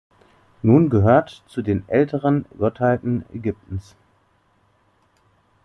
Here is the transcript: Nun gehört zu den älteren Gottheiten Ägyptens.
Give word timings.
Nun 0.63 0.89
gehört 0.89 1.43
zu 1.45 1.61
den 1.61 1.87
älteren 1.87 2.47
Gottheiten 2.57 3.23
Ägyptens. 3.35 3.95